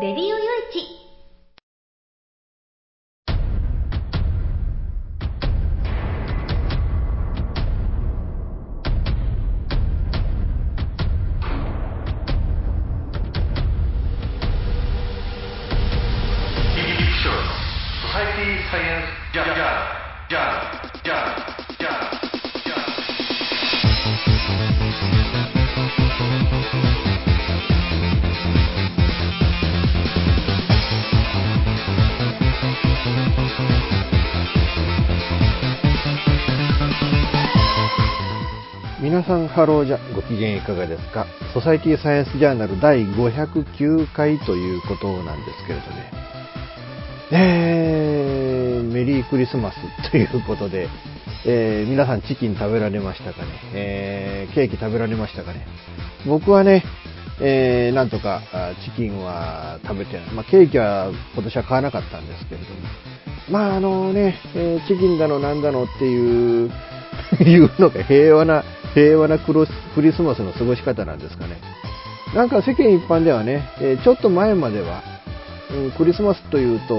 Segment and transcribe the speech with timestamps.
[0.00, 0.39] レデ
[39.54, 41.26] ハローじゃご機嫌いかがですか？
[41.52, 46.10] ソサイティサイエンスジャーナル第509回ということなんですけれどね。
[47.32, 49.76] えー、メリークリスマス
[50.10, 50.88] ということで、
[51.46, 55.66] えー皆さんチキン食べられましたかね、えーケーキ食べられましたかね？
[56.26, 56.84] 僕はね、
[57.40, 58.42] えーなんとか
[58.84, 62.74] チキンは食べて、まあ、ケーキは今年は買わなかったんですけれども。
[63.50, 66.70] まああのね、えーチキンだのなんだのっていう
[67.44, 71.58] いうのが平和な、平和なクロスクリスマスの過ごし方なんですかね。
[72.34, 75.02] なんか世間一般ではね、えちょっと前までは、
[75.72, 76.94] うんクリスマスというと、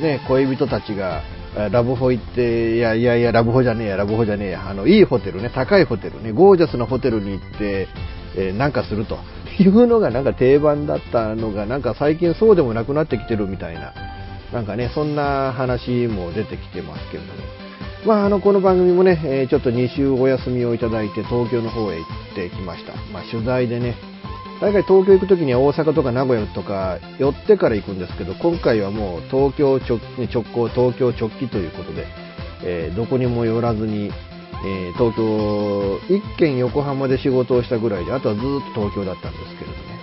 [0.00, 1.22] ね、恋人たちが
[1.70, 7.88] ラブホ行って、いやいやいや、ラブホじゃねえや、ラブホじゃねえや、あの、いいホテルね、高いホテルね、ゴージャスなホテルに行って、
[8.36, 9.18] えーなんかすると
[9.58, 13.92] いうのがなんか定番だったのが、なんか最近そうでもなくなってきてるみたいな、
[14.52, 17.59] なんかね、そんな話も出てきてますけれども。
[18.06, 23.94] まあ、あのこの番組もね、えちょっと2週お休みをいただいて東京の方へ行ってきました、まあ、取材でね
[24.60, 29.98] 大概東京行くときには大阪とか名古屋とか寄ってから行くんですけど今回はもう東京直
[30.32, 32.06] 直行東京直帰ということで、
[32.64, 38.42] えーどこにも寄らずに、えー東京1軒横浜で仕事をしたぐらいであとはずっ
[38.74, 40.00] と東京だったんですけれどね。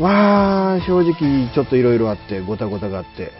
[0.00, 3.32] まあ正直ちょっといろいろあってごたごたがあって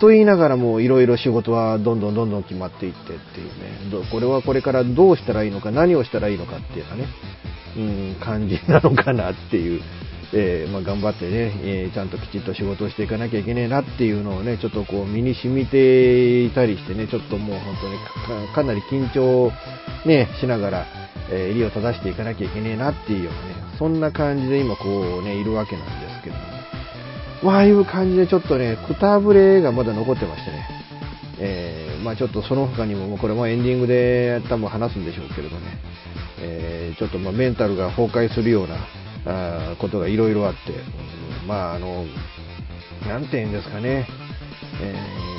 [0.00, 3.90] と言いながらもいろいろ仕事はどんどんどんどん決まっていってっていうね。
[3.90, 7.08] どこれはこれからどうしたらいいのか何をしたらいいのかっていうようなね、
[7.76, 7.80] う
[8.16, 9.80] ん、感じなのかなっていう、
[10.34, 17.76] えーまあ、頑張ってね、えーちゃんときちっと仕事をしていかなきゃいけないなっていうのをねちょっとこう身に染みていたりしてねちょっともう本
[18.26, 19.52] 当にかなり緊張、
[20.06, 20.86] ね、しながら、
[21.30, 26.61] えー襟を正していかなきゃいけないなっていうようなねそんな感じで今こうねいるわけなんですけども。
[27.42, 30.68] まああいう感じでちょっとね、くたぶれがまだ残ってましてね、
[31.38, 35.62] えーまあちょっとその他にも、これもエンディングで多分話すんでしょうけれどね、
[36.40, 42.04] えーちょっとまメンタルが崩壊するようなあことがいろいろあって、うんまああの、
[43.08, 44.06] なんて言うんですかね、
[44.80, 45.32] えー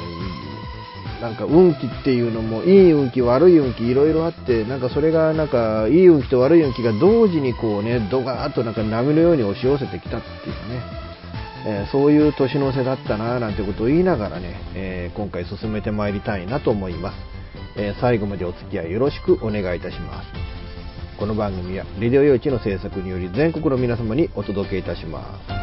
[1.21, 11.02] なんか運気っていうのも、いい運気、悪い運気、いろいろあって、なんかそれがなんか、いい運気と悪い運気が同時にこうね、ドガーッとなんか波のように押し寄せてきたっていうね、
[11.65, 17.17] えーそういう年の瀬だったななんてことを言いながらね、えー今回進めてまいりたいなと思います、
[17.77, 20.27] えー最後までお付き合いよろしくお願いいたします。
[21.17, 25.62] この番組はレディオ用地の制作により全国の皆様にお届けいたします。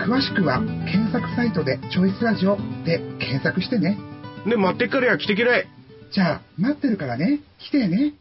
[0.00, 2.56] 詳しくは検索サイトでチョイスラジオ
[2.86, 3.98] で検索してね。
[4.46, 5.68] ね、待ってっからや来てきれ。
[6.10, 7.40] じゃあ、待ってるからね。
[7.58, 8.14] 来てね。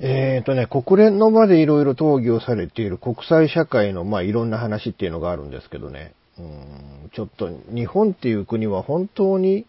[0.00, 9.64] えーとね、国連の場でいろいろ討議をされている国際社会の、まあ、いろんな話っていうのがあるんですけどね、うんちょっと日本っていう国は本当に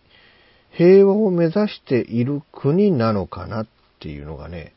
[0.77, 3.67] 平和を目指している国なのかなっ
[3.99, 4.73] ていうのがね、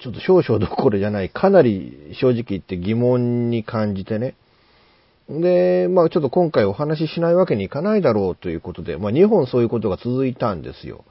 [0.00, 4.34] ちょっと少々どころじゃない、かなり正直言って疑問に感じてね。
[5.28, 11.04] で、まあちょっと今回お話ししないわけにいかないだろうということで、まあ2本そういうことが続いたんですよ。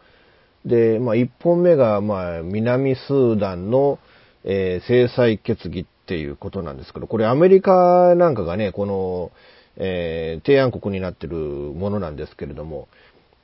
[0.65, 3.99] で、まあ、一本目が、まあ、南スーダンの、
[4.43, 9.31] えー制裁決議っていうことなんですけど、これアメリカなんかがね、この、
[9.77, 12.87] えー提案国になってるものなんですけれども、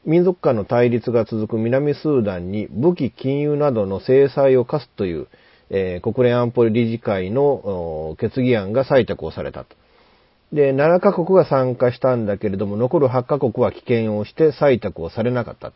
[0.06, 5.27] 民族間の対立が続く南スーダンに武器、金融などの制裁を課すという、
[5.69, 9.75] えー国連安保理事会の決議案が採択をされたと。
[10.53, 15.74] で、7カ国が参加したんだけれども、残る8カ国は棄権をして採択をされなかった。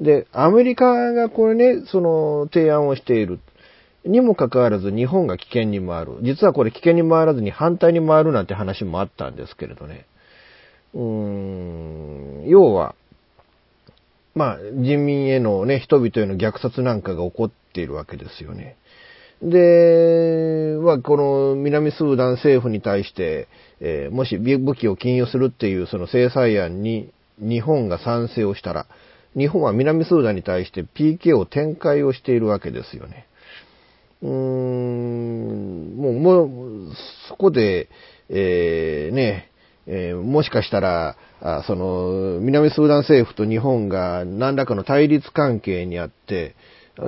[0.00, 3.40] で、アメリカがこれね、その提案をしている。
[4.04, 6.18] にもかかわらず日本が危険に回る。
[6.22, 10.06] 実はこれ危険に回らずに反対に回るなんて話もあったんですけれどね。
[10.94, 12.94] うーん、要は、
[14.34, 18.76] まあ、人民へのね、人々への虐殺なんかが起こっているわけですよね。
[19.42, 23.48] で、まあ、この南スーダン政府に対して、
[23.80, 28.86] えーもし武器を禁輸するっていうその制裁案に日本が賛成をしたら、
[29.36, 33.26] 日本は南スーダンに対して PK を展開をしているわけですよね。
[34.22, 36.44] うーん、もう、も
[36.90, 36.92] う、
[37.28, 37.88] そこで、
[38.28, 39.50] えーね、
[39.86, 46.54] えーもしかしたら、あその、南スーダン政府と日本が何らかの対立関係にあって、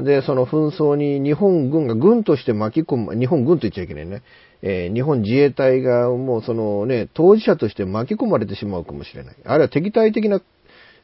[0.02, 4.22] で、その紛争に日本軍が軍として巻き込む、日本軍と言っちゃいけないね。
[4.62, 9.36] えー日本自衛隊がもうそのね、当事者として巻き込まれてしまうかもしれない。
[9.44, 10.40] あるいは敵対的な、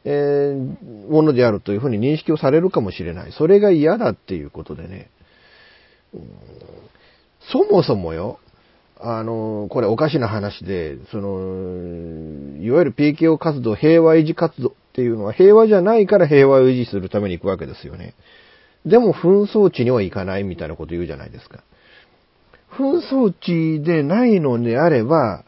[0.03, 3.31] えーものであるというふうに認識をされるかもしれない。
[3.31, 5.09] それが嫌だっていうことでね。
[7.51, 8.39] そもそもよ、
[8.99, 18.13] あの、これおかしな話で、その、いわゆる PKO 活動、平和維持活動っていうのは平和じゃないから平和を維持するために行くわけですよね。
[18.85, 21.63] でも紛争地には行かないみたいなこと言うじゃないですか。
[22.71, 25.43] 紛争地でないのであれば、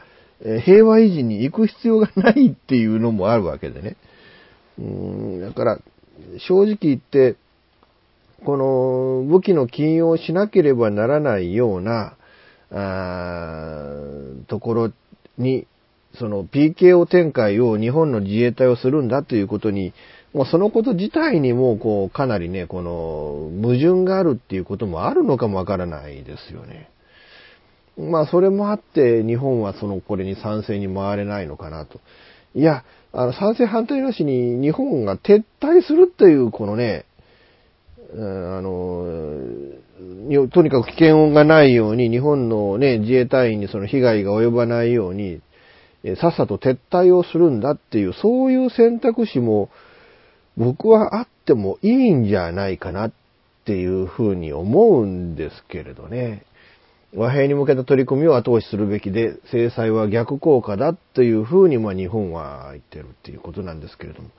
[0.66, 3.96] 平和維持に行く必要がないっていうのもあるわけでね。
[4.78, 5.80] うん、だから、
[6.40, 7.36] 正直言って、
[8.46, 12.16] この武器の禁輸をしなければならないような、
[12.72, 13.92] あ
[14.48, 14.92] ところ
[15.38, 15.68] に、
[16.16, 19.94] その PKO 展開を日本の自衛隊をするんだということに、
[20.34, 26.90] もうそのこと自体にもこうかなりね、この矛盾があるっていうこともあるのかもわからないですよね。
[27.98, 32.00] まあそれもあって日本はそのこれに賛成に回れないのかなと。
[32.56, 37.06] いや、あの賛成反対なしに日本が撤退するっていうこのね、
[38.16, 39.06] あの、
[40.52, 45.42] とにかく危険がないように、日本のね、自衛隊員にその被害が及ばないように、
[46.18, 49.70] さっさと撤退をするんだっていう、そういう選択肢も、
[50.58, 53.14] 僕はあってもいいんじゃないかなっ
[53.66, 56.44] ていうふうに思うんですけれどね。
[57.16, 64.30] 和平に向けた取り組みを後押しするべきで、制裁は逆効果だというふうに、まあ日本は言ってるっていうことなんですけれども。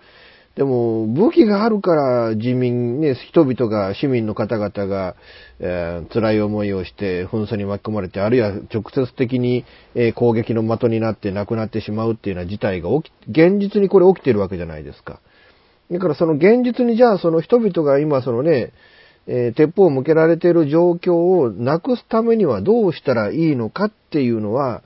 [0.56, 5.16] でも、武器があるから人民、ね、人々が、市民の方々が、
[5.58, 9.64] えー辛い思いをして紛争に巻き込まれて、あるいは直接的に、
[9.96, 15.18] えー攻撃の的になって亡くなってしまうっていうような事態が起き、現実にこれ起きてるわけじゃないですか。
[15.90, 18.72] だからその現実にじゃあその人々が今そのね、
[19.26, 24.82] えー鉄砲を向けられている状況をなくすためにはどうしたらいいのかっていうのは、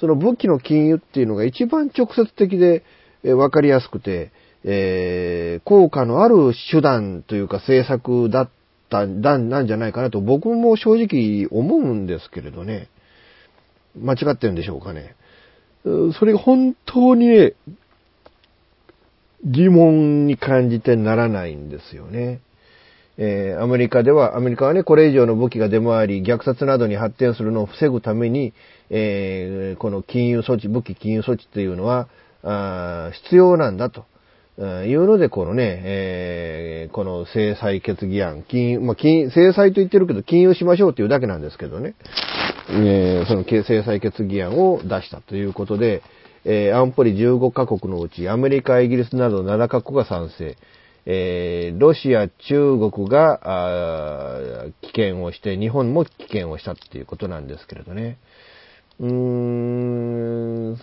[0.00, 2.82] その武器の禁輸っていうのが一番直接的で、
[3.22, 4.32] えーわかりやすくて、
[4.64, 8.50] えー効果のある手段というか政策だっ
[8.88, 12.88] た、だなんじゃないかなと僕も正直思うんですけれどね。
[13.98, 15.14] 間違ってるんでしょうかね。
[15.84, 17.54] それが本当にね、
[19.44, 22.40] 疑問に感じてならないんですよね。
[23.18, 28.54] えーアメリカでは、アメリカはね、これ以上の武器が出回り、虐殺などに発展するのを防ぐために、
[28.90, 32.08] えーこの禁輸措置、武器禁輸措置というのは、
[32.44, 34.04] あ必要なんだと。
[34.58, 41.94] いうので、このね、えーこの制裁決議案、禁、まあ、禁、制裁と言ってるけど、禁輸しましょうっていうだけなんですけどね。
[42.70, 46.02] えーその制裁決議案を出したということで、
[46.44, 50.56] えー安保理15カ国のうち、アメリカ、イギリスなど7カ国が賛成。
[51.06, 54.38] えーロシア、中国が、あ
[54.82, 58.18] 棄権をして、日本も棄権をしたっていうことなんですけれどね。
[59.02, 60.78] うーん、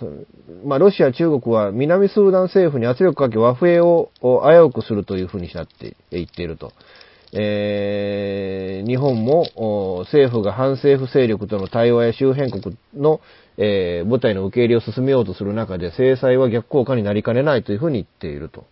[0.65, 4.29] まあ、ロシア、中国は南スーダン政府に圧力かけ和平を危
[4.67, 6.73] うくするというふうになって言っていると。
[7.31, 13.21] えー日本も政府が反政府勢力との対話や周辺国の、
[13.57, 18.65] えー部隊の受け入れを進めようとする中で制裁は逆効果になりかねないというふうに言っていると。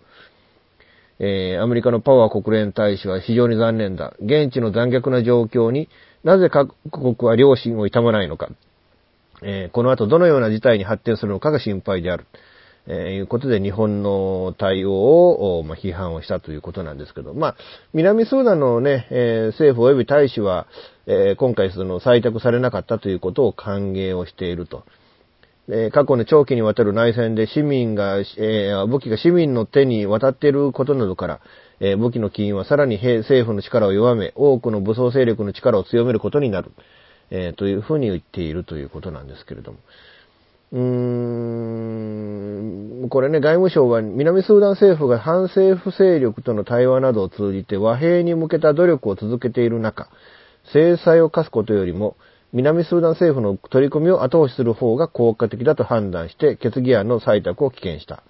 [1.20, 4.14] えーアメリカのパワー国連大使は非常に残念だ。
[4.20, 5.88] 現地の残虐な状況に
[6.24, 8.50] なぜ各国は良心を痛まないのか。
[9.44, 12.26] えーこの後どのような事態に発展するのかが心配である。
[12.88, 14.92] えーいうことで日本の対応
[15.60, 17.56] を、まあ、批判をしたということなんですけど、まあ、
[17.94, 20.68] 南スーダンのね、えー政府及び大使は、
[21.06, 24.84] えー今回その採択されなかったということを歓迎をしていると。
[25.70, 31.40] え過去の長期にわたる内戦で市民が、えー武器が市民の手に渡っていることなどから、
[31.82, 36.72] えー武器の起因はさらに政府の力を弱め、多くの武装勢力の力を強めることになる、
[37.30, 39.80] えーというふうに言っているということなんですけれども。
[40.74, 40.82] うー
[43.06, 50.10] ん、これね、外務省は南スーダン政府が反政府勢力との対話などを通じて和平に向けた努力を続けている中、
[50.74, 52.18] 制裁を科すことよりも、
[52.52, 58.24] 南スーダン政府の取り組みを後押しする方が効果的だと判断して決議案の採択を棄権した。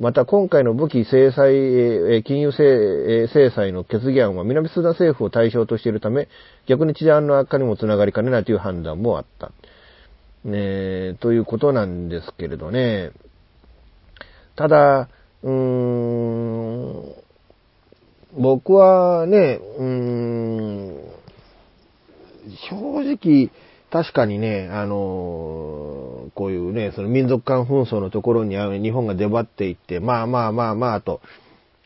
[0.00, 6.26] また今回の武器制裁、金融制えー制裁の決議案は南スーダン政府を対象としているため、
[6.66, 9.52] 逆に治安の悪化にもつながりかねないという判断もあった。
[10.42, 13.10] ねということなんですけれどね。
[14.56, 15.10] ただ、
[15.42, 17.14] うーん、
[18.38, 20.96] 僕はね、うーん、
[22.70, 23.50] 正直、
[23.90, 31.20] 確かにね、あのこういうね、その民族間紛争のところにあの日本が出張っていって、まあまあまあまあと、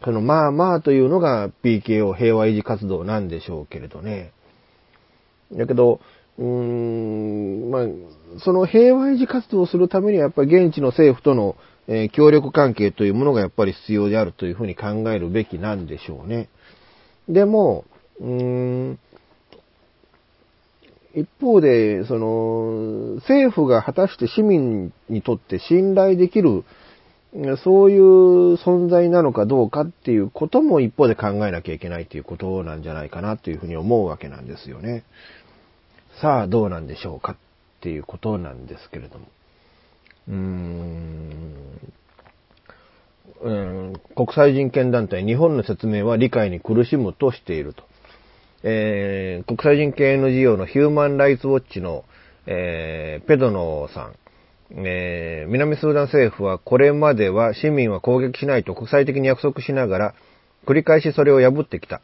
[0.05, 4.33] そのまあまあというのが PKO 平和維持活動なんでしょうけれどね。
[5.53, 6.01] だけど、
[6.39, 11.57] うーん、まあ、その平和維持活動をするためにはやっぱり現地の政府との、
[11.87, 16.49] えー協力関係というものがやっぱり必要であるというふうに考えるべきなんでしょうね。
[17.29, 17.85] でも、
[18.21, 18.99] うーん、
[21.14, 26.64] 一方で、その、政府が果たして市民にとって信頼できる、
[27.64, 35.02] そういう存在なのかどうかっていうことも一方で考えなきゃいけないということなんじゃないかなというふうに思うわけなんですよね。
[36.21, 37.37] さあどうなんでしょうかっ
[37.80, 39.26] ていうことなんですけれども。
[40.28, 41.30] うーん
[43.42, 47.83] うん国際人権団体日本の説明は理解に苦しむとしていると。
[48.66, 52.04] えー国際人権 NGO のヒューマン・ライツ・ウォッチの、
[52.47, 54.14] えーペドノさん、
[54.87, 60.14] えー南スーダン政府はこれまでは市民は攻撃しないと国際的に約束しながら
[60.66, 62.00] 繰り返しそれを破ってきた。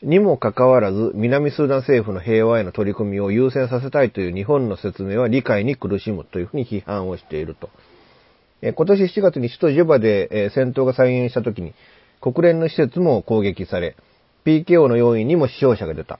[0.00, 7.68] にもかかわらず、南スーダン政府の平和への取り組みを優先させたいという日本の説明は理解に苦しむというふうに批判をしていると。
[8.62, 11.74] えー今年7月に首都ジュバで、えー戦闘が再現した時に、
[12.20, 13.96] 国連の施設も攻撃され、
[14.44, 16.18] PKO の要員にも死傷者が出た。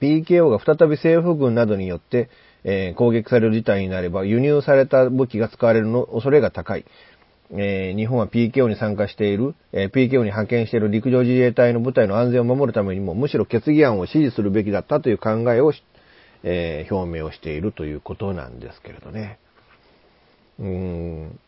[0.00, 2.28] PKO が再び政府軍などによって、
[2.64, 6.84] えー攻撃される事態になれば、輸入された武器が使われるの恐れが高い。
[7.52, 15.72] えー日本は PKO に参加している、えー PKO に派遣している陸上自衛隊の部隊の安全を守るためにも、むしろ決議案を支持するべきだったという考えを、
[16.42, 19.38] えー表明をしているということなんですけれどね。
[20.58, 21.38] うーん。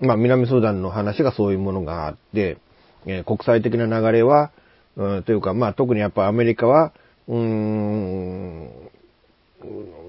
[0.00, 2.58] まあ、南スーダンの話がそういうものがあって、
[3.06, 4.50] えー国際的な流れは、
[4.96, 6.92] うん、というか、まあ、特にやっぱアメリカは、
[7.28, 8.70] うん、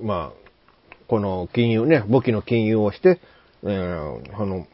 [0.03, 0.45] まあ、
[1.07, 3.19] この金融ね、簿記の金融をして、
[3.63, 4.67] えーあの、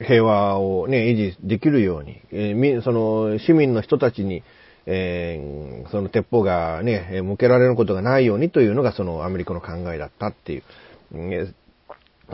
[0.00, 4.42] 平和をね、維持できるように、えーその、市民の人たちに、
[4.86, 11.54] えーその鉄砲がね、向けられることがないようにというのがそのアメリカの考えだったっていう。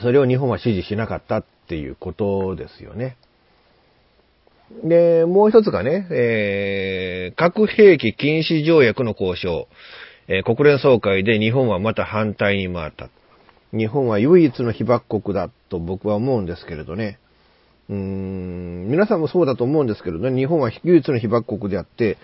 [0.01, 3.17] それを日本は支持しなかったっていうことですよね。
[4.85, 9.69] で、もう一つがね、えー核兵器禁止条約の交渉。
[10.29, 13.09] えー国連総会で日本はまた反対に回った。
[13.73, 17.19] 日本は唯一の被爆国だと僕は思うんですけれどね。
[17.89, 22.17] うーん、皆さんもそうだと思うんですけどね、日本は唯一の被爆国であって、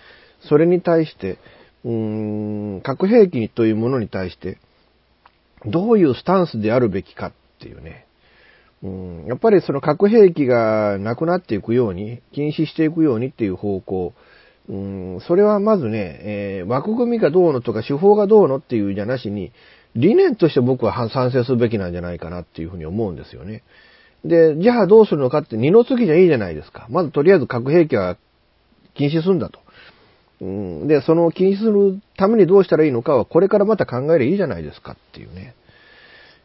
[0.48, 1.38] それに対して、
[1.84, 4.58] うーん、核兵器というものに対して、
[5.64, 8.05] どういうスタンスであるべきかっていうね。
[8.82, 14.12] うん、やっぱりその核兵器がなくなっていくように、禁止していくようにっていう方向、
[14.68, 19.52] うん、それはまずね、えー枠組みがどうのとか手法がどうのっていうじゃなしに、
[19.94, 23.62] 理念として僕は賛成すべきなんじゃないかなっていうふうに思うんですよね。
[24.24, 26.86] で、じゃあどうするのかって二の次じゃいいじゃないですか。
[26.90, 28.16] まずとりあえず核兵器は
[28.94, 29.60] 禁止するんだと。
[30.40, 35.54] うん、で、その禁止するためにどうしたらいいのかはこれからまた考えればいいじゃないですかっていうね。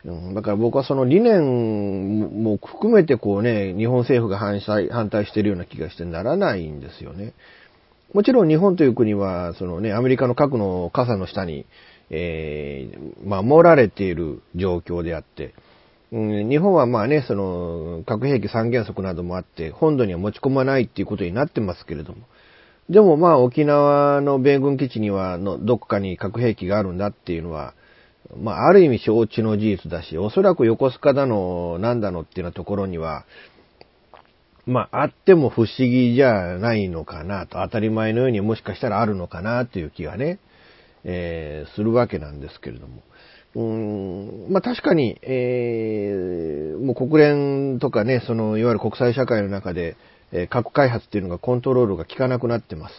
[0.04, 7.34] うん、だから僕はその理念も含めてこうね、日本政府が反対反対しているような気がしてならないんですよね。
[8.14, 11.66] もちろん日本という国は、そのね、アメリカの核の傘の下に、
[12.10, 15.54] えー、守られている状況であって、
[16.12, 22.20] うん、日本はまあね、その、核兵器三原則などもあって、本土には持ち込まないっていうことになってますけれども、
[22.90, 27.74] でもまあ沖縄の米軍基地には、の、どこかに核兵器があるんだっていうのは、
[28.38, 33.26] まあある意味承知の事実だし、おそらく横須賀だの、なんだのっていうようなところには、
[34.66, 40.40] まああっても不思議じゃないのかなと、当たり前のようにもしかしたらあるのかなという気がね、
[41.04, 43.02] えー、するわけなんですけれども。
[43.54, 49.98] うん、まあ確かに、えー、もう国連とかね、その、いわゆる国際社会の中で、
[50.32, 52.94] えー、核開発っていうのがコントロールが効かなくなってます。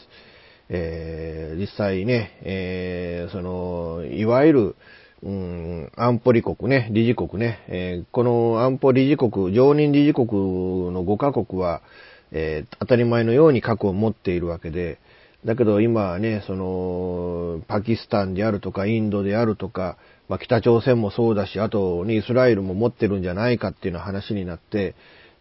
[0.69, 4.77] えー、実際ね、えー、その、いわゆる、
[5.23, 10.27] うん、安保理国ね、理事国ね、えー、この安保理事国、常任理事国
[10.91, 11.81] の5カ国は、
[12.33, 14.99] えー、当たり前のように核を持っているわけで、
[15.45, 19.97] だけど今はね、その、パキスタンであるとか、インドであるとか、
[20.29, 24.95] まあ、北朝鮮もそうだし、あと、ね、イスラエルも持ってるんじゃないかっていうような話になって、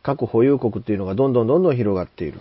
[0.04, 2.40] 核保有国っていうのがどんどんどんどん広がっている。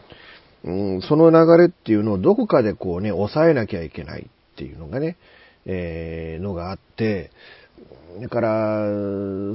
[0.64, 5.16] うん、その流れっていうのをどこかでこうね、抑えなきゃいけないっていうのがね、
[5.66, 7.30] えー、のがあって、
[8.20, 8.86] だから、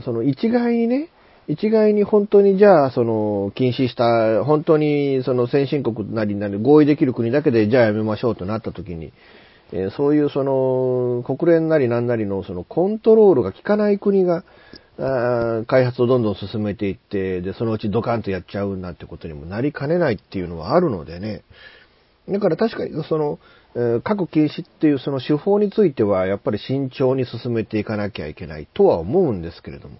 [0.03, 1.09] その一概にね、
[1.47, 9.13] 一概に本当にじゃあ、その、禁止した、本当にその先進国なりなり合意できる国だけでじゃあやめましょうとなった時に、
[9.71, 14.43] えー、そういうその、国連なりなんなりのそのコントロールが効かない国が、
[15.67, 21.43] 開発をどんどん進めていって、で、そのうちドカンとやっちゃうなんてことにもなりかねないっていうのはあるのでね。
[22.29, 23.39] だから確かにその、
[24.03, 29.97] 核禁止っていうその手法についてはやっぱり慎重に進めていかなきゃいけないとは思うんですけれども、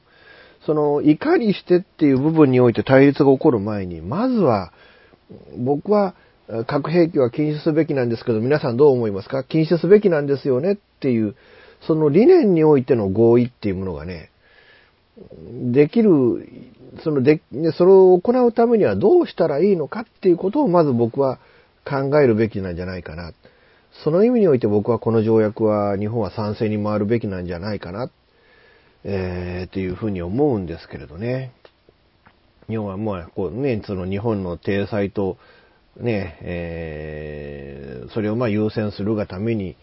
[0.65, 4.71] その、いかにしてっていう部分において対立が起こる前に、まずは、
[5.57, 6.15] 僕は
[6.67, 9.43] 核兵器は禁止すべきなんですけど、皆さんどう思いますか？
[9.43, 11.35] 禁止すべきなんですよねっていう、
[11.85, 14.31] その理念においての合意っていうものがね、
[15.71, 16.47] できる、
[17.03, 17.41] そので、
[17.77, 21.39] それを行うためにはどうしたらいいのかっていうことをまず僕は
[21.83, 23.33] 考えるべきなんじゃないかな。
[24.03, 28.11] その意味において僕はこの条約は日本は賛成に回るべきなんじゃないかな、
[29.03, 31.53] えー、っていうふうに思うんですけれどね。
[32.67, 35.37] 日本はもう、こうね、その日本の体裁と、
[35.97, 39.77] ね、えー、それをまあ優先するがために、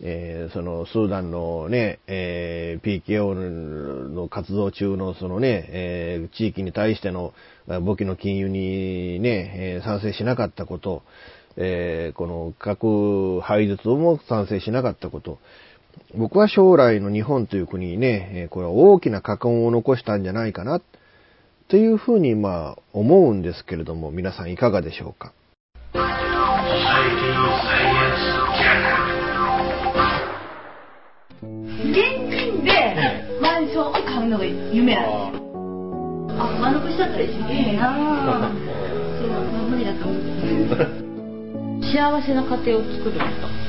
[0.00, 7.32] えー、そのスーダンのね、えー、PKO の活動中のそのね、えー、地域に対しての
[7.82, 11.02] 簿記の金融にね、え賛成しなかったこと、
[11.56, 15.38] えこの核廃絶も賛成しなかったこと、
[16.14, 20.80] 僕は将来の日本という国にね、これは大きな禍根を残したんじゃないかな、
[21.68, 25.32] というふうにまあ思うんですけれども、皆さんいかがでしょうか？
[34.26, 35.42] うのが夢なんです。
[35.42, 35.46] よ
[36.38, 37.94] あ他の年だったら一緒にええな
[39.20, 41.05] そう、まあ、無理だと思う
[41.80, 43.66] 幸せな家庭を作るんですか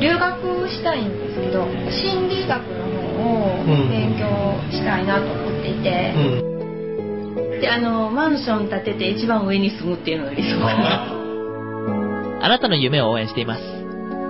[0.00, 2.86] 留学したいんですけど心理学の
[3.18, 4.26] 方を勉強
[4.72, 11.16] したいなと思っていて、うん、であのマンション建てて一番上に住むっていうのが理想かな。
[12.42, 13.62] あなたの夢を応援しています。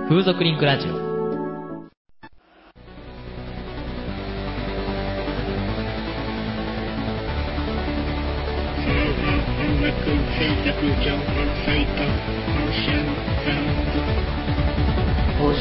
[0.09, 1.10] 風俗リンクラジオ
[10.81, 11.21] オーシャン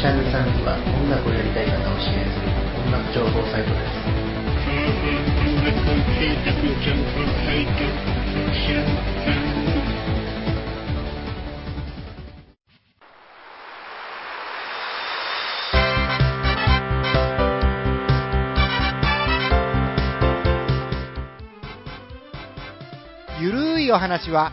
[0.00, 2.48] サンズサンズは音楽をやりたい方を支援する
[2.88, 4.00] 音楽情報サイトです
[23.38, 24.52] ゆるいお話は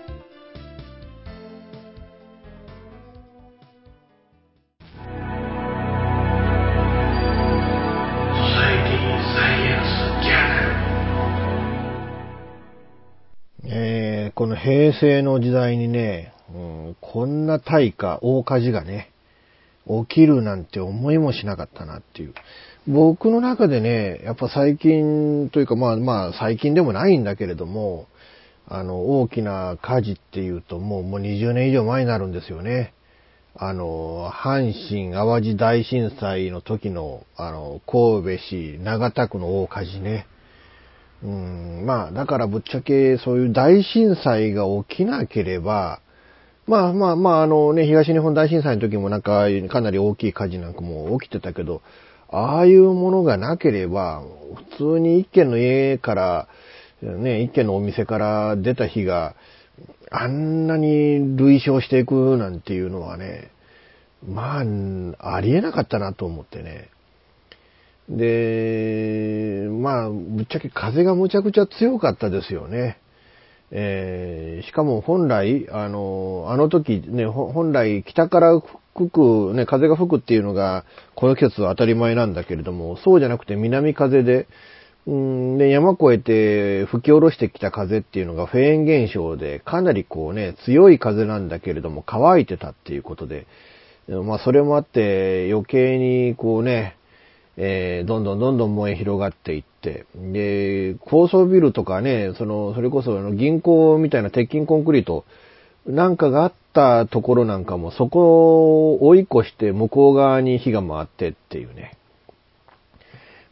[14.41, 19.11] この平成の時代にね、うん、こんな大火、大火事がね、
[19.85, 22.33] 起きるなんて思いもしなかったなっていう。
[22.87, 28.07] 僕の中でね、やっぱ最近というかまあまあ最近でもないんだけれども、
[28.67, 32.95] あの、大きな火事っていうともうもう20年以上前になるんですよね。
[33.55, 40.25] あの、阪神淡路大震災の時の、あの、神戸市長田区の大火事ね。
[41.23, 46.01] うん、まあ、だからぶっちゃけそういう大震災が起きなければ、
[46.67, 51.81] まあまあまあ、あのね、東日本大震災の時もなんか、かなり大きい火事なんかも起きてたけど、
[52.29, 54.23] ああいうものがなければ、
[54.77, 56.47] 普通に一軒の家から、
[57.01, 59.35] ね、一軒のお店から出た火が、
[60.11, 63.51] あんなに類焼していくなんていうのはね、
[64.27, 66.89] まあ、ありえなかったなと思ってね。
[68.11, 72.99] で、まあ、ぶっちゃけ風がむちゃくちゃ強かったですよね。
[73.71, 80.83] えー、しかも本来、あの、あの時ね、本来北から吹く、ね、風が吹くっていうのが、
[81.15, 84.47] この季節は当たり前なんだけれども、そうじゃなくて南風で、
[85.07, 93.47] うんで、山越えて吹き下ろしてきた風っていうのがフェーン現象で、かなりこうね、強い風なんだけれども乾いてたっていうことで、
[94.09, 96.97] まあそれもあって余計にこうね、
[97.57, 105.25] えー、どんどんどんどん燃え広がっていって、で、高層ビルとかね、その、それこそあの銀行みたいな鉄筋コンクリート
[105.85, 111.97] なんかがあったところなんかもそこを追い越して向こう側に火が回ってっていうね。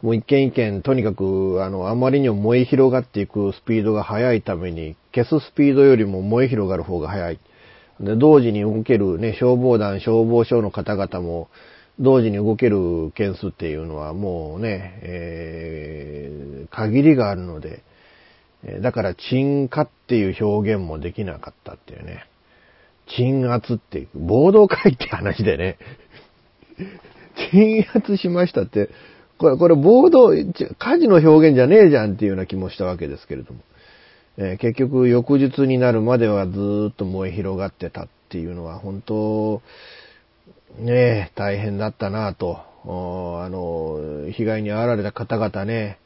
[0.01, 7.39] もう一軒一軒、とにかく、あの、あまりにも燃え広がっていくスピードが速いために、消すスピードよりも燃え広がる方が速い。
[7.99, 11.49] で、同時に動けるね、消防団、消防署の方々も、
[11.99, 17.83] 同時に動ける件数っていうのはもうね、えー、限りがあるので、
[18.81, 22.25] だから鎮火っていう表現もできなかったっていうね。
[23.17, 25.77] 鎮圧っていう、暴動会って話でね。
[27.51, 28.89] 鎮圧しましたって、
[29.37, 33.59] これ、これ暴動、火事の表現じゃねえじゃんっていうような気もしたわけですけれども。
[34.37, 39.61] えー、結局翌日になるまではずーっと燃え広がってたっていうのは本当、
[40.77, 42.59] ねえ、大変だったなと。
[42.85, 45.99] あの、被害に遭われた方々ね、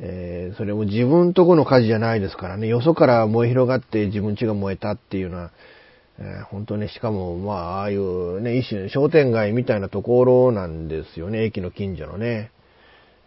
[0.00, 5.50] えー、それも自分とこの火事じゃないですからね、よそから燃え広がって自分家が燃えたっていうのは、
[6.18, 12.50] えー、本当ね、しかも、まあ、ああいうね、一種商店街みたいなところなんですよね、駅の近所のね。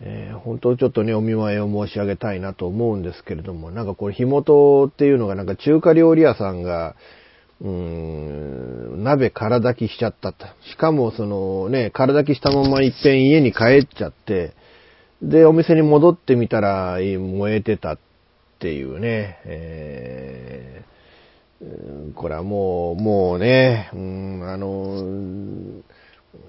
[0.02, 6.96] えー、本当ちょっとね、お見舞いを申し上げたいなと思うんですけれども、なんかこれ、火元っていうのがなんか中華料理屋さんが、
[7.64, 10.46] うーん、鍋空炊きしちゃったと。
[10.70, 14.54] しかもそのね、空炊きしたままいっぺん家に帰っちゃって、
[15.22, 18.00] で、お店に戻ってみたら燃えてたっ
[18.60, 25.82] ていうね、えー、これはもう、もうね、うん、あの、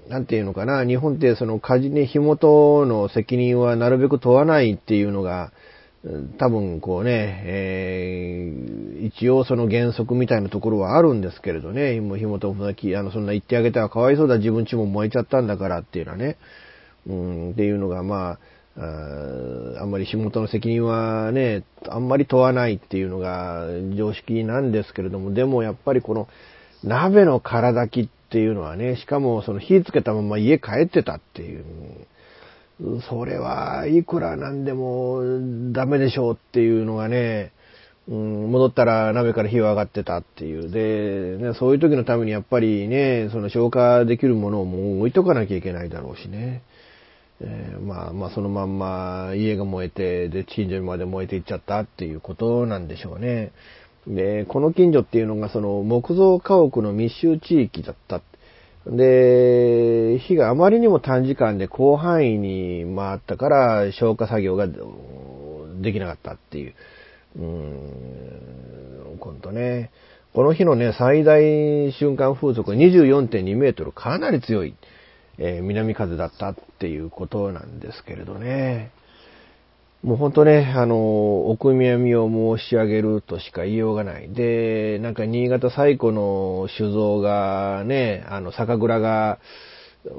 [0.09, 5.53] なんていうのかな、日本ってその火事に火元の責任はなるべく問わないっていうのが、
[6.37, 16.37] 多分こうね、えー、一応その原則みたいなところはあるんですけれどね、もう火元もあの、そんな言ってあげたらかわいそうだ、自分家も燃えちゃったんだからっていうのはね、
[17.07, 18.39] うん、っていうのがまあ、
[18.77, 23.65] ああんまり仕事の責任はね、あんまり問わないっていうのが
[23.97, 26.27] 常識なんですけれども、でもやっぱりこの
[26.83, 31.65] 鍋の空炊きっていうのはね、しかもその火つけたまま家帰ってたっていう、
[33.09, 35.21] それはいくらなんでも
[35.71, 37.53] ダメでしょうっていうのがね、
[38.07, 40.69] うん、戻ったら鍋から火は上がってたっていう。
[40.69, 46.61] で、ね、そういう時のためにやっぱりね、その消化できるものをもう置いとかなきゃいけないだろうしね。
[47.41, 53.51] えー、まあまあそのまんま家が燃えて、で、近所にまで燃えていっちゃったっていうことなんでしょうね。
[54.07, 58.21] で、この近所っていうのがその木造家屋の密集地域だった。
[58.87, 66.73] で、火があまりにも短時間で広範囲に回ったから消火作業ができなかったっていう。
[67.37, 69.91] うーん、今度ね。
[70.33, 74.75] この日のね、最大瞬間風速24.2メートル、かなり強い。
[75.37, 78.91] えー、南風だったっていうことなんですけれどね。
[80.05, 80.97] もうほんとね、あの、
[81.49, 84.31] お悔やみを申し上げるとしか言いようがない。
[84.31, 89.39] で、なんか新潟最古の酒造がね、あの、酒蔵が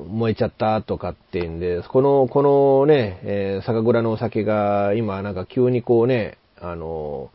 [0.08, 7.30] 燃えちゃったとかっていうんで、この、このね、えー、酒蔵のお酒が今なんか急にこうね、あの、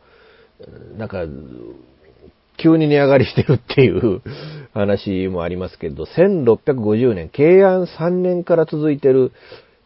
[0.98, 1.24] なんか、
[2.58, 4.22] 急に値上がりしてるっていう
[4.76, 9.32] 話もありますけど、1650年、慶安3年から続いてる、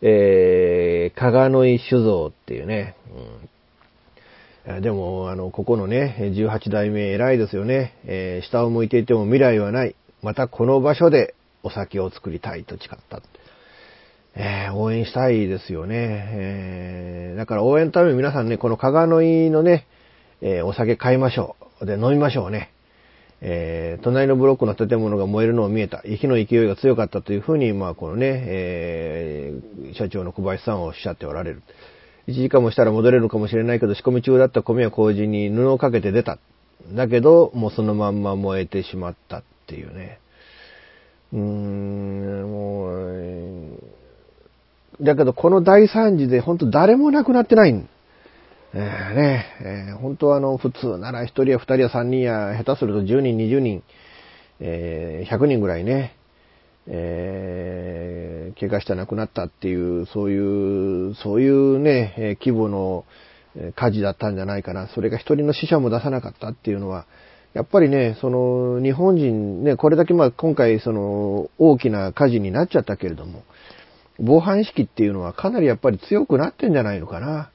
[0.02, 2.96] えー、加賀の井酒造っていうね、
[4.66, 7.94] えーでも、あの、ここのね、18代目偉いですよね。
[8.06, 9.96] えー下を向いていても未来はない。
[10.24, 13.22] またこの場所でお酒を作りたいと誓った。
[14.36, 15.96] えー応援したいですよね。
[16.32, 19.86] えーだから応援のために皆さんね、この加賀の井のね、
[20.42, 21.86] えーお酒買いましょう。
[21.86, 22.72] で、飲みましょうね。
[23.48, 26.00] えー隣のブロックの建物が燃えるのを見えた。
[26.00, 31.62] 火の勢いが強かったというふうに、まあ、このね、えー社長の小林さんはおっしゃっておられる。
[32.28, 36.40] 1時間もしたら戻れるかもしれないけど、仕込み中だった米や麹に布をかけて出た。
[36.92, 40.20] だけど、もうそのまんま燃えてしまったっていうね。
[41.32, 42.96] うーん、も
[45.00, 47.88] う、だけどこの大惨事で本当誰も亡くなってないん
[48.78, 53.84] えーね、えー本当はあの、普通なら1人や2人や3人や、下手すると10人、20人、
[54.60, 56.14] えー100人ぐらいね、
[56.88, 63.06] えー怪我して亡くなったっていう、そういう、そういうね、え規模の
[63.76, 64.90] 火事だったんじゃないかな。
[64.90, 67.06] それが一人の死者も出さなかったっていうのは、
[67.54, 73.44] やっぱりね、その、日本人ね、これだけまあ今回その、大きな火事になっちゃったけれども、
[74.20, 77.52] 防犯意識っていうのはかなりやっぱり強くなってんじゃないのかな。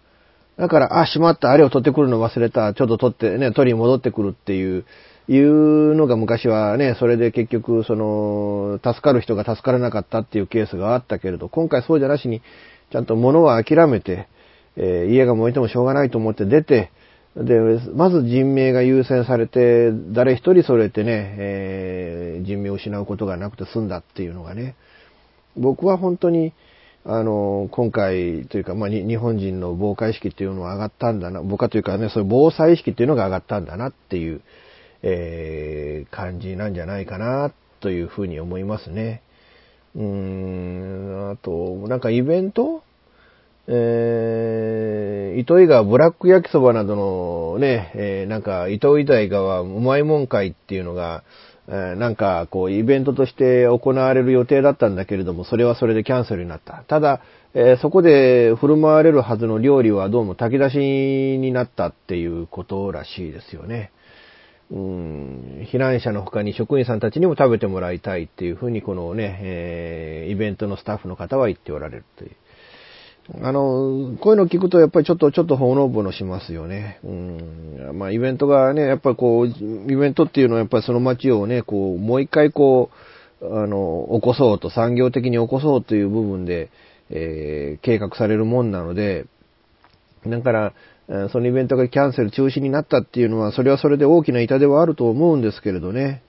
[0.60, 4.84] だから、あ、しまった、あれを取ってくるの忘れた、ちょっと取ってね、取りに戻ってくるっていう、
[5.26, 12.42] いうのが昔はね、それで結局、その、助かる人が助からなかったっていうケースがあったけれど、今回そうじゃなしに、
[12.92, 14.28] ちゃんと物は諦めて、
[14.76, 16.90] えー家が燃えてもしょうがないと思って出て、
[17.36, 17.58] で、
[17.94, 24.74] まず人命が優先されて、誰一人それてね、えー人命を失うことがなくて済んだっていうのがね、
[25.56, 26.52] 僕は本当に、
[27.02, 34.42] あの、今回というか、まあ、に日本人の防火意識っていうのは上がったんだな、防火というかね、そういう防災意識っていうのが上がったんだなっていう、
[35.02, 39.22] えー感じなんじゃないかな、というふうに思いますね。
[39.96, 42.82] うーん、あと、なんかイベント？
[43.66, 51.22] えー、糸魚川ブラック焼きそばなどのね、えーなんか糸魚川うまいもん会っていうのが、
[51.72, 56.84] えなんかこうイベントとして行われる予定だったんだけれども、それはそれでキャンセルになった。
[56.88, 57.20] ただ、
[57.54, 60.78] えそこで振る舞われるはずの料理はどうも炊き出し
[61.38, 63.92] になったっていうことらしいですよね。
[64.72, 72.30] うん、避難者の他に職員さんたちにも食べてもらいたいっていうふうにこのね、えイベントのスタッフの方は言っておられるという。
[73.42, 76.98] あの、こういうの聞くとやっぱりちょっと、ちょっとほのぼのしますよね。
[77.04, 77.90] うん。
[77.94, 82.90] まあイベントがね、やっぱりこう、イベントっていうのはやっぱりその街をね、こう、もう一回こ
[83.40, 86.70] う、あの、起こそうと、産業的に起こそうという部分で、
[87.10, 89.26] えー計画されるもんなので、
[90.26, 90.72] だから、
[91.30, 96.22] そのイベントがキャンセル、中止になったっていうのは、それはそれで大きな痛手はあると思うんですけれどね。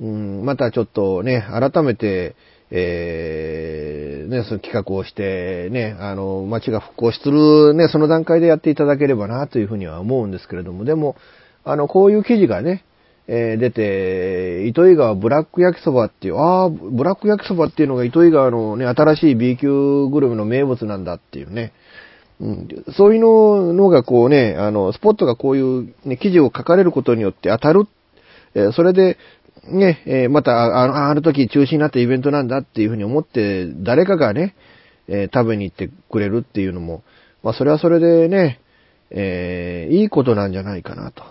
[0.00, 2.34] うん、またちょっとね、改めて、
[2.76, 11.14] えーね、その企画をして、ね、あの、街が復興するね、その段階でやっていただければな、というふうには思うんですけれども、でも、
[11.62, 12.84] あの、こういう記事がね、
[13.28, 21.72] えー出て、糸魚川ブラック焼きそばっていう、ああ、ブラック焼きそばっていうのが糸魚川のね、新しい B 級グルメの名物なんだっていうね。
[22.40, 27.86] うん、そういうのがこうね、あの、スポットがこういう、ね、記事を書かれることによって当たる。
[28.56, 29.16] えそれで、
[29.62, 34.54] ね、えーまた、あの、あの時中止になったイベントなんだっていうふうに思って、誰かがね、
[35.08, 37.02] えー食べに行ってくれるっていうのも、
[37.42, 38.60] まあ、それはそれでね、
[39.10, 41.22] えーいいことなんじゃないかなと。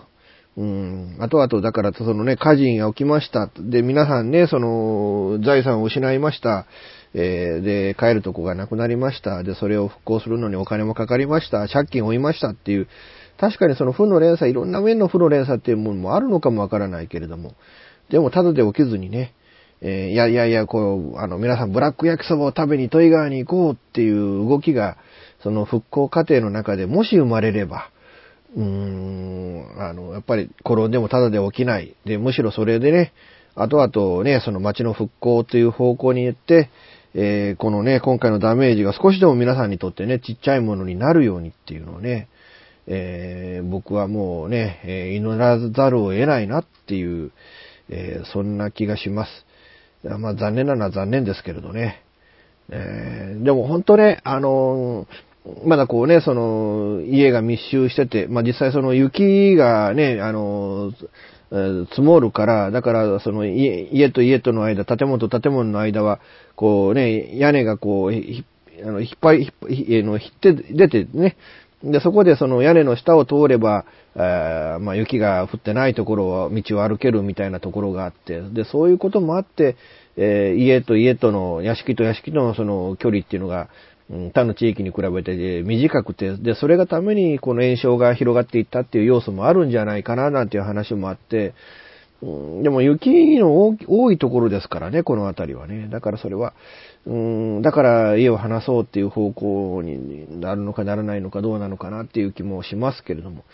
[0.56, 1.16] うん。
[1.18, 3.50] あとあと、だから、そのね、火事が起きました。
[3.58, 6.66] で、皆さんね、その、財産を失いました。
[7.12, 9.42] えーで、帰るとこがなくなりました。
[9.42, 11.66] で、それを復興するのにお金もかかりました。
[11.68, 12.88] 借金を負いましたっていう、
[13.38, 17.54] 確かにその負の連鎖、いろんな面の負の連鎖っていうものもあるのかもわからないけれども、
[18.10, 19.34] でも、ただで起きずにね、
[19.80, 24.96] えーいやいやいや、こう、あの、皆さんブラック焼きそばを食べに豊井川に行こうっていう動きが、
[25.42, 27.90] その復興過程の中でもし生まれれば、
[28.56, 31.94] うーん、あの、やっぱり転んでもただで起きない。
[32.04, 33.12] で、むしろそれでね、
[33.56, 36.70] 後々ね、その街の復興という方向に行って、
[37.14, 42.28] えーこのね、今回のダメージが少しでも皆さんにとってね、ちっちゃいものになるようにっていうのをね、
[42.86, 47.30] えー僕はもうね、えー祈らざるを得ないなっていう、
[47.88, 49.30] えーそんな気がします。
[50.18, 52.02] まあ残念なのは残念ですけれどね。
[52.70, 55.06] えーでも本当ね、あの
[55.66, 60.92] まだこうね、その、家が密集してて、まあ実際その雪がね、あの
[61.90, 66.20] 積もるから、だからその家と家との間、建物と建物の間は、
[66.56, 71.36] こうね、屋根がこう、あの、引っ張り、引っ張り、あの、引って出てね、
[71.84, 73.84] で、そこでその屋根の下を通れば、
[74.16, 79.76] あーまあ雪が降ってないところは道を歩けるみたいなところがあって、で、そういうこともあって、
[80.16, 83.68] えー家と家との、屋敷と屋敷とのその距離っていうのが、
[84.10, 91.54] うん他の地域に比べて短くて、で、それがためにこの炎症が広がっていったっていう要素もあるんじゃないかななんていう話もあって、
[92.24, 95.88] うんでも雪の多いところですからね、この辺りはね。
[95.88, 96.54] だからそれは、
[97.06, 103.44] うん、だから家を離そうっていう方向になるのかならないのかどうなのかなっていう気もしますけれども。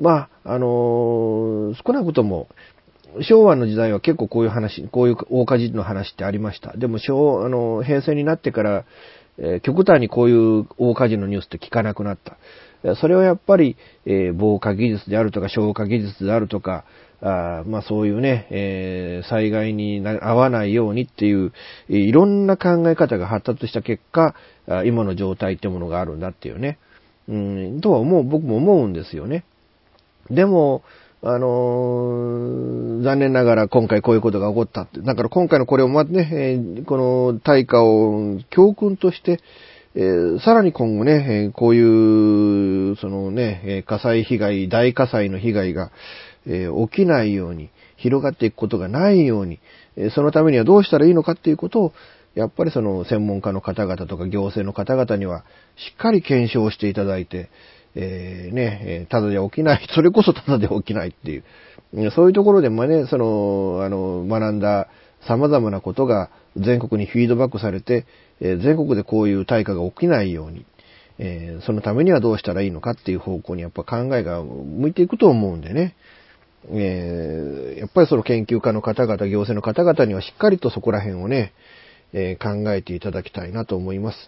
[0.00, 2.48] まあ、あの少なくとも、
[3.20, 6.76] 昭和の時代は結構こういう話、こういう大火事の話ってありました。
[6.76, 8.84] でも昭、あの、平成になってから、
[9.42, 12.36] えー極端にこういう大火事のニュースって聞かなくなった。
[12.96, 13.76] それはやっぱり、
[14.06, 16.84] えー防火技術であるとか、消火技術であるとか、
[17.20, 21.52] あまあそういうね、えー災害に合わないようにっていう、
[21.88, 24.34] いろんな考え方が発達した結果、
[24.84, 26.78] 今の状態ってものがあるんだっていうね。
[27.28, 29.44] うん、とは思う、僕も思うんですよね。
[30.30, 30.82] でも、
[31.24, 35.00] あのー残念ながら今回こういうことが起こったって。
[35.00, 39.40] だから今回のこれをまね、えーこの大火を教訓として、
[39.94, 45.92] えーさらに今後ね、えこういう、そのね、え火災被害、大火災の被害が、
[46.46, 49.60] えー起きないように、広がっていくことがないように、
[49.96, 51.92] えそのためにはどうしたらいいのかっていうことを、
[52.34, 55.44] やっぱりその専門家の方々とか行政の方々には
[55.76, 57.50] しっかり検証していただいて、
[57.94, 64.88] えーね、ただで起きない、 それこそただで起きないっていう、そういうところでもね、その、あの、学んだ
[65.26, 68.06] 様々なことが全国にフィードバックされて、
[68.40, 70.64] え全国でこういう大火が起きないように、
[71.18, 75.94] えーそのためにはどうしたらいいのかっていう方向にやっぱ考えが向いていくと思うんでね。
[76.70, 81.52] えーやっぱりその研究家の方々、行政の方々にはしっかりとそこら辺をね、
[82.12, 84.18] えー考えていただきたいなと思います。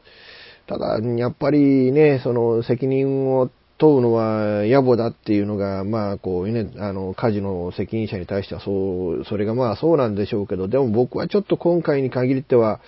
[0.67, 12.81] ただ、やっぱりね、その責任を問うのは野暮だっていうのが、まあ、こうね、あの、火事の責任者に対してはそう、それがまあそうなんでしょうけど、でも僕はちょっと今回に限っては、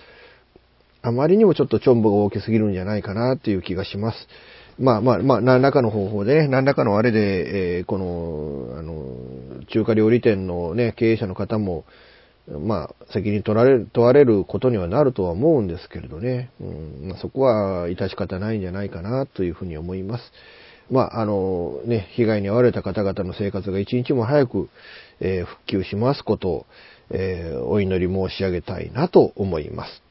[1.02, 4.28] あまりにもちょっとチョンボが大きすぎるんじゃないかなっていう気がします。
[4.78, 11.84] まあまあまあ、何らかの方法でね、何らかのあれで、えーこの、あの、中華料理店のね、経営者の方も、
[12.48, 16.50] まあ、責任取られる、問われることにはなるとは思うんですけれどね。
[16.60, 20.32] うんまあ、そこは致し方ないんじゃないかなというふうに思います。
[20.90, 24.68] まあ、あの、ね、被害に遭われた方々の生活が一日も早く、
[25.20, 26.66] えー復旧しますことを、
[27.10, 30.02] えーお祈り申し上げたいなと思います。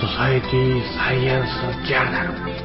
[0.00, 2.59] ソサエティサイエンスジャーナル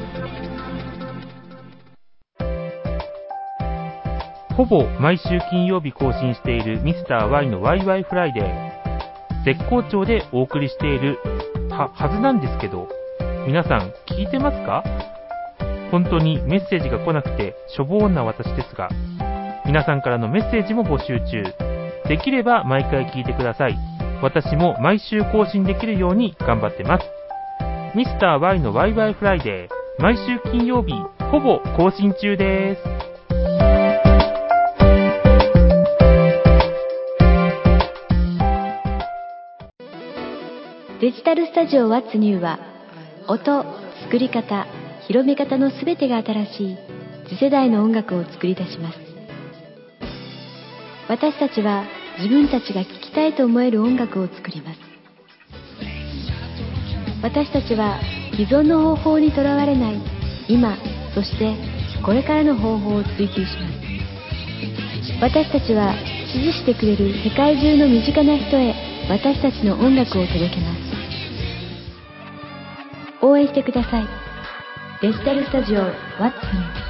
[4.56, 9.44] ほぼ毎週金曜日更新しているミスター y のワイワイフライデー。
[9.44, 11.18] 絶好調でお送りしている
[11.68, 12.88] は、はずなんですけど、
[13.46, 14.82] 皆さん聞いてますか？
[15.90, 18.88] 本当にメッセージが来なくてしょぼーんな私ですが、
[19.66, 21.44] 皆さんからのメッセージも募集中。
[22.08, 23.76] できれば毎回聞いてください。
[24.22, 27.04] 私も毎週更新できるように頑張ってます。
[27.94, 30.94] ミスター y のワイワイフライデー、毎週金曜日、
[31.30, 33.05] ほぼ更新中です。
[40.98, 42.58] デジタルスタジオ What's New は
[43.28, 43.66] 音、
[44.04, 44.66] 作り方、
[45.06, 46.76] 広め方のすべてが新しい
[47.28, 48.98] 次世代の音楽を作り出します。
[51.06, 51.84] 私たちは
[52.16, 54.80] 自分たちが聴きたいと思える音楽を作ります。
[57.22, 60.00] 私たちは既存の方法にとらわれない
[60.48, 60.78] 今
[61.14, 61.54] そして
[62.02, 63.76] これからの方法を追求します。
[65.20, 65.92] 私たちは
[66.32, 68.74] 支持してくれる世界中の身近な人へ
[69.10, 70.75] 私たちの音楽を届けます。
[73.26, 74.06] 応援してください。
[75.02, 75.90] デジタルスタジオ What's
[76.54, 76.86] New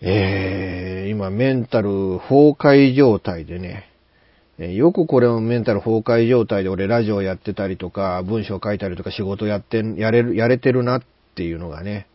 [0.00, 3.88] えー、今メンタル崩壊状態でね、
[4.58, 11.02] えよくこれをメンタル崩壊状態で俺ラジオやってたりとか、文章書いたりとか仕事やって、やれる、やれてるなっ
[11.34, 12.06] ていうのがね、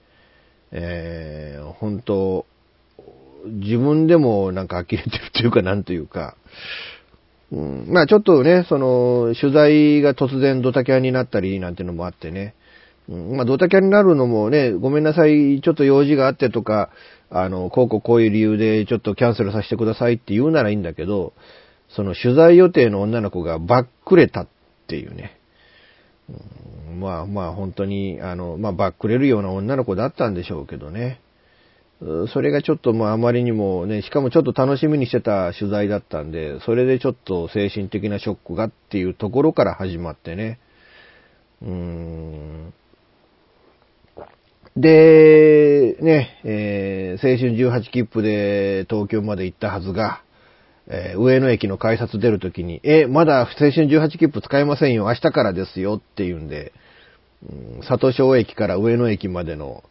[0.75, 2.45] えー、本当
[3.45, 6.35] 自分でもなんか呆れてるというかなんというか、
[7.51, 12.55] うん、まあちょっとね、その、取材が突然ドタキャンになったりなんてのもあってね、
[13.07, 13.37] うん。
[13.37, 16.89] まあドタキャンになるのもね、ごめんなさい、ちょっと用事があってとか、
[17.29, 21.33] あの、こうこうこういう理由でちょっとキャンセルさせてくださいって言うならいいんだけど、
[21.89, 24.47] その取材予定の女の子がバックれたっ
[24.87, 25.37] ていうね。
[26.99, 31.19] まあまあ本当に、あの、まあバックれるような女の子だったんでしょうけどね。
[32.33, 40.59] それがちょっともうあまりにもね、しかもちょっと楽しみにしてた取材だったんで、それでちょっと精神的なショックがっていうところから始まってね。
[41.61, 42.73] うーん。
[44.75, 50.23] で、ね、えー、青春18切符で東京まで行ったはずが、
[50.87, 56.73] えー、上野駅の改札出るときに、え、まだ青春18切符使えませんよ、明日からですよっていうんで、
[57.47, 59.83] うん、里小駅から上野駅までの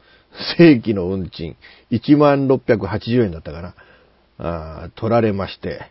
[0.57, 1.57] 正規の運賃、
[1.91, 3.75] 1680円だったかな。
[4.39, 5.83] あ取られまして、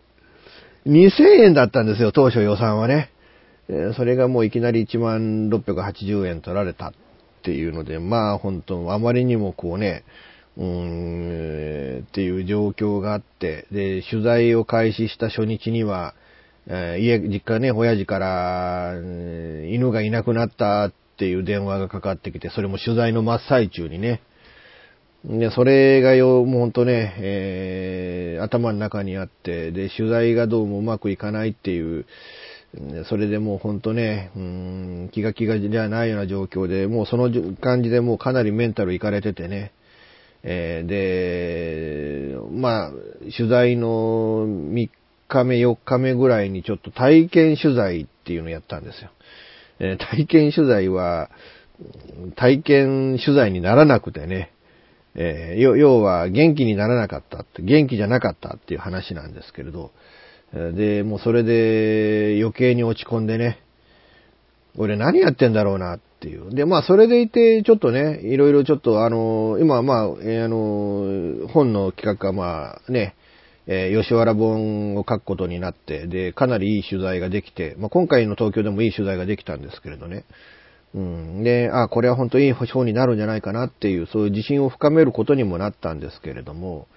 [0.86, 3.10] 2000円だったんですよ、当初予算はね。
[3.68, 6.92] えそれがもういきなり1680円取られたっ
[7.42, 10.02] ていうので、まあ本当、あまりにもこうね、
[10.56, 16.14] うーん、っていう状況があって、で、取材を開始した初日には、
[16.66, 24.22] え、家、実家ね、親父から、犬がいなくなったっていう電話がかかってきて、それも取材の真っ最中にね、
[25.24, 32.06] で、それがよ、もうほんとね、えー、頭の中にあって、で、取材がどうもうまくいかないっていう、
[33.08, 39.72] それでもうほんとね、うん、気が気がじゃないような状況で、もうその感じでもうかなりメンタルいかれててね、
[40.42, 42.90] えー、で、まあ、
[43.36, 44.88] 取材の3
[45.28, 49.10] 日目、4日目ぐらいにちょっと体験取材っていうのをやったんですよ。
[49.78, 51.30] えー、体験取材は、
[52.36, 54.52] 体験取材にならなくてね、
[55.14, 59.90] えー、要は元気にならなかったって、元気じゃなかったっていう話なんですけれど、
[60.52, 63.60] で、もうそれで余計に落ち込んでね、
[64.76, 66.50] 俺何やってんだろうなっていう。
[66.54, 73.14] で、まあそれでいて、ちょっとね、いろいろちょっとあの、今はまあ、え、あの、本の企画がまあね、
[73.66, 80.24] えー、吉原本を書くことになって、で、かなりいい取材ができて、まあ今回の東京でもいい取材ができたんですけれどね。
[80.94, 81.44] うん。
[81.44, 86.88] で、あ、これは本当にいい保証になるんじゃないかなっていう、そういう自信を深めることにもなったんですけれども、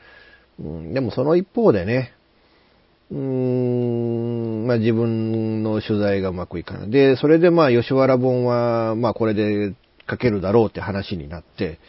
[0.59, 2.13] うん、でもその一方でね、
[3.13, 6.89] うーん、まあ自分の取材がうまくいかない。
[6.89, 9.75] で、それでまあ吉原本は、まあこれで
[10.09, 11.79] 書けるだろうって話になって、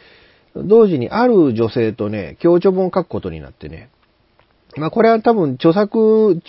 [0.55, 3.89] 同時にある女性とね、協調本を書くことになってね、
[4.77, 6.39] まあこれは多分著作、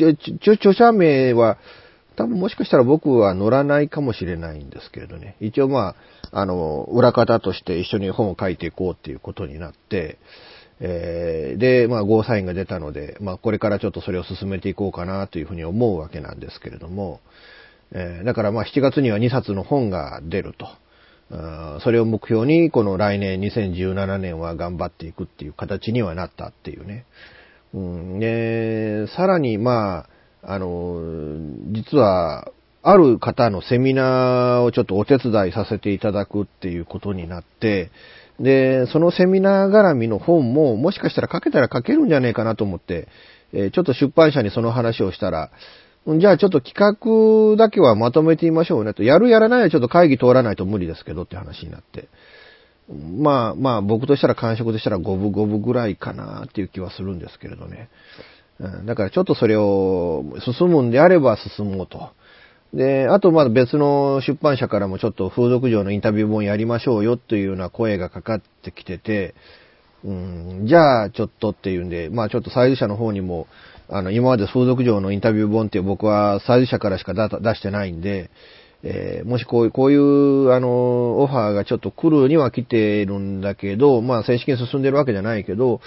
[0.40, 1.58] 著者名は、
[2.16, 5.36] 多分もしかしたら僕は乗らないかもしれないんですけれどね。
[5.40, 5.94] 一応ま
[6.32, 10.18] あ、あの、裏方として一緒に本を書いていこうっていうことになって、
[10.80, 17.20] えー、で、まあ、ゴーサインが出たので、まあ、これからちょっとそれを進めていこうかなというふうに思うわけなんですけれども、
[17.92, 20.68] えー、だからまあ、7月には2冊の本が出ると。
[21.80, 27.04] それを目標に、この来年2017年は頑張っていくっていう形にはなったっていうね。
[27.74, 30.06] うん、で、さらにま
[30.42, 31.00] あ、あの、
[31.72, 32.52] 実は、
[32.88, 37.90] ある方のセミナーをちょっとお手伝いさせていただくっていうことになって、
[38.40, 43.08] で、そのセミナー絡みの本も、もしかしたら書けたら書けるんじゃねえかなと思って、
[43.52, 45.50] え、ちょっと出版社にその話をしたら、
[46.06, 49.02] じゃあちょっと企画だけはまとめてみましょうねと。
[49.02, 52.08] やるやらないはちょっと会議通らないと無理ですけどって話になって。
[52.88, 57.88] まあまあ僕としたら感触としたら五分五分ぐらいかなっていう気はするんですけれどね。
[58.86, 60.24] だからちょっとそれを
[60.58, 62.10] 進むんであれば進もうと。
[62.74, 69.34] で、あとまだ別の出版社からもちょっと風俗嬢のインタビュー本やりましょうよというような声がかかってきてて、
[70.04, 73.46] うん、じゃあちょっとっていうんで、まあちょっとサイズ社の方にも、
[73.88, 78.30] あの、今まで風俗嬢のインタビュー本って僕はサイズ社からしか出してないんで、
[78.82, 85.80] えー、もしこういう、こういう、あの、オファーがちょっと来るには来てるんだけど、まあ正式に進んでるわけじゃないけど、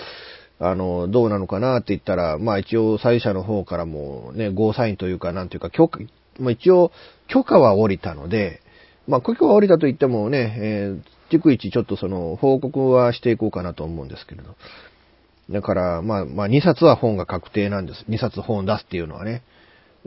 [0.59, 5.99] あの、どうなのかなって言ったら、まあ一応、サイズ社の方からもね、ゴーサインというか、なんていうか、許可、
[6.39, 6.91] まあ、一応、
[7.27, 8.61] 許可は下りたので、
[9.07, 14.55] まあ、許可は下りたと言ってもね、えー、逐一ちょっとその、報告はしていこうかなと思うんですけれど。
[15.49, 18.05] だから、まあ、まあ、2冊は本が確定なんです。
[18.09, 19.43] 2冊本出すっていうのはね。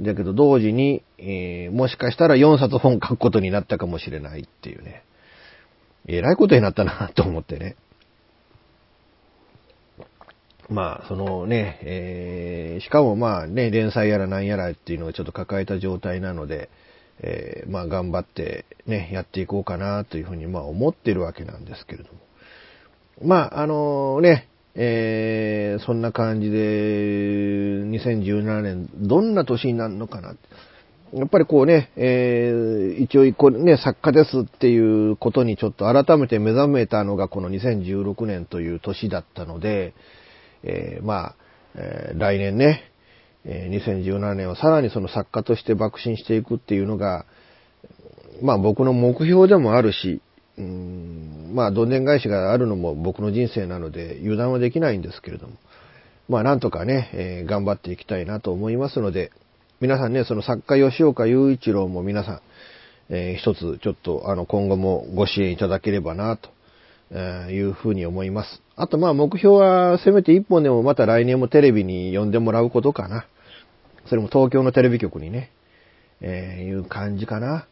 [0.00, 5.04] だけど、同時に、えー、もしかしたら4冊本書くことになったかもしれないっていうね。
[6.06, 7.76] えらいことになったなと思ってね。
[10.72, 16.70] まあ、そのね、えー、しかもまあね、連載やらなんやらっていうのをちょっと抱えた状態なので、
[17.20, 22.18] えー、まあ頑張ってね、やっていこうかなというふうにまあ思ってるわけなんですけれども。
[23.22, 26.56] まあ、あのね、えー、そんな感じで、
[27.84, 30.34] 2017年、どんな年になるのかな。
[31.12, 39.92] やっぱりこうね、えー、一応一個ね、作家ですっていうことにちょっと改めて目覚めたのがこの2016年という年だったので、
[40.62, 41.34] えー、まあ、
[41.74, 42.92] えー、来年ね、
[43.44, 47.26] えー、2017年はさらにその作家として爆心していくっていうのが、
[48.40, 50.20] まあ僕の目標でもあるし、
[50.58, 55.54] うん、まあどんでん返しがあるのも僕の人生なので油断はできないんですけれども、
[56.28, 59.32] まあなんとかね、えー、頑張っていきたいなと思いますので、
[59.80, 62.40] 皆さんね、その作家吉岡雄一郎も皆さん、
[63.08, 67.18] えー、一つちょっとあの今後もご支援いただければなと
[67.50, 68.61] いうふうに思います。
[68.76, 73.26] あとまあ目標はせめて一本でもまた来年もテレビに呼んでもらうことかな。
[74.06, 75.52] それも東京のテレビ局にね、
[76.20, 77.66] えーいう感じかな。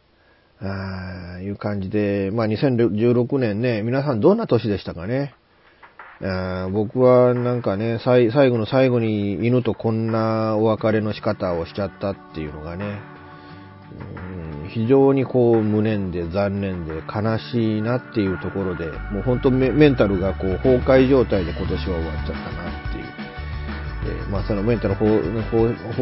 [0.59, 5.33] あーいう感じで、まあ2016年ね、皆さんどんな年でしたかね。
[6.23, 12.99] あ僕はなんかね、最後の最後に犬とこんなお別れの仕方をしちゃったっていうのがね、
[14.73, 23.05] 非常にこう無念で残念で悲しいなっていうところで、もう本当メメンタルがこう崩壊状態で今年は終わっちゃったなっていう。
[24.03, 25.19] えーまあそのメンタル崩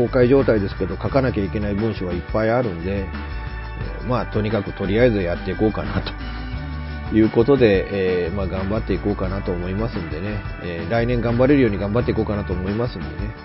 [0.07, 13.35] 壊状態ですけど書かなきゃいけない文章はいっぱいあるんで、えーまあとにかくとりあえずやっていこうかなということで、えーまあ頑張っていこうかなと思いますんでね、え来年頑張れるように頑張っていこうかなと思いますんでね、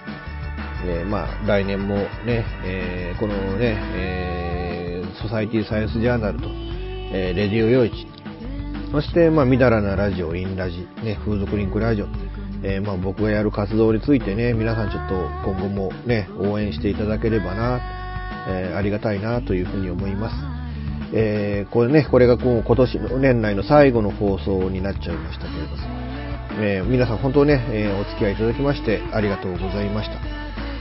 [0.86, 4.53] えまあ来年もね、えこのね、えー
[5.24, 6.48] ソサイティサイエンスジャーナルと、
[7.12, 8.06] えーレディオ用一
[8.92, 12.06] そして、まあ、みだらなラジオ、インラジ、ね、風俗リンクラジオ、
[12.62, 15.14] えーまあ、僕がやる活動についてね、皆さんちょっと
[15.44, 17.80] 今後もね、応援していただければな、
[18.48, 20.36] えーありがたいなというふうに思います。
[21.16, 25.76] えーこれね、これがこう今年の年内の最後の放送になっちゃいましたけれども、
[26.60, 30.20] えー皆さん本当ね、えーお付き合いいただきましてありがとうございました。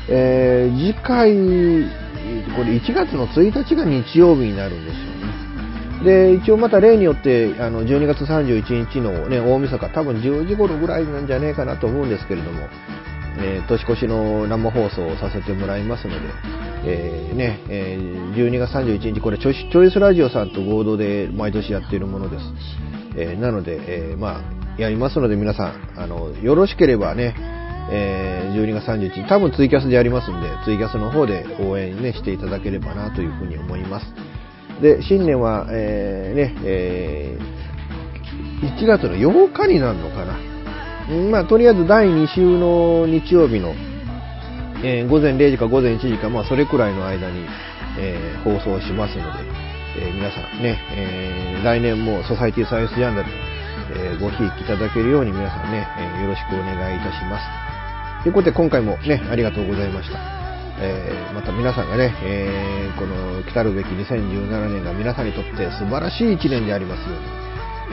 [0.09, 1.31] え次回、
[2.55, 5.43] これ1月の1日が日曜日になるんですよね。
[6.03, 12.67] で、一応また例によって、あの、12月31日のね、大晦日、多分10時頃ぐらいなんじゃねえかなと思うんですけれども、
[13.39, 16.19] えー年越しの生放送をさせてもらいますので、
[16.85, 22.43] えーね、えー12月31日、これチョイス、チョイスラジオさんと合同で毎年やっているものです。
[23.15, 27.35] えなので、えまあ、やりますので皆さん、あの、よろしければね、
[27.91, 34.05] えー12月31日、多分ツイキャスでやりますんで、ツイキャスの方で応援ね、していただければなというふうに思います。
[34.81, 37.63] で、新年は、えーね、えー
[38.63, 40.37] 1月の8日になるのかな。
[41.31, 43.73] まあ、とりあえず第2週の日曜日の、
[44.83, 47.45] えー午前0時か午前1時か、まあ、それくらいの間に、
[47.99, 49.39] えー放送しますので、
[49.97, 53.29] えー皆さんね、え来年もソサイティサイエンスジャーナル、
[53.95, 57.72] えごひいきいただけるように皆さんね、えよろしくお願いいたします。
[58.23, 60.17] ということで今回もね、ありがとうございました。
[60.79, 67.25] えーまた皆さんがね、えーこの来たるべき2017年が皆さんにとって素晴らしい1年でありますように、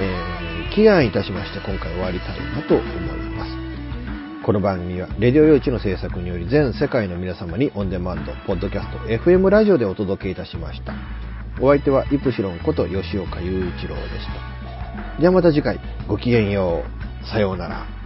[0.05, 3.51] えー祈願いたしまして今回終わりたいなと思います。
[4.45, 10.95] この番組は、レディオ用地の制作により全世界の皆様にオンデマンド、ポッドキャスト、FM ラジオでお届けいたしました。
[11.61, 15.21] お相手はイプシロンこと吉岡雄一郎でした。
[15.21, 16.85] ではまた次回、ごきげんよ
[17.23, 17.27] う。
[17.27, 18.00] さようなら。